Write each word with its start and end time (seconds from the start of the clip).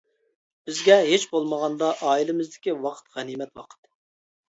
بىزگە 0.69 0.95
ھېچبولمىغاندا، 1.09 1.91
ئائىلىمىزدىكى 2.09 2.77
ۋاقىت 2.83 3.17
غەنىيمەت 3.21 3.59
ۋاقىت. 3.65 3.83